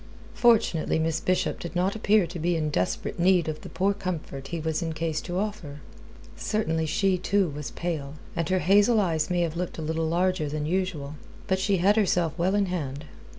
[0.33, 4.47] Fortunately Miss Bishop did not appear to be in desperate need of the poor comfort
[4.47, 5.79] he was in case to offer.
[6.35, 10.49] Certainly she, too, was pale, and her hazel eyes may have looked a little larger
[10.49, 11.17] than usual.
[11.45, 13.05] But she had herself well in hand.